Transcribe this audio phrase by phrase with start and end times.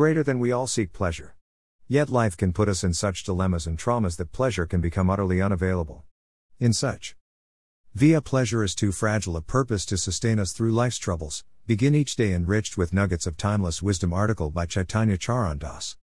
[0.00, 1.34] greater than we all seek pleasure.
[1.86, 5.42] Yet life can put us in such dilemmas and traumas that pleasure can become utterly
[5.42, 6.04] unavailable.
[6.58, 7.16] In such
[7.94, 11.44] Via pleasure is too fragile a purpose to sustain us through life's troubles.
[11.66, 14.14] Begin each day enriched with nuggets of timeless wisdom.
[14.14, 15.96] Article by Chaitanya Charandas.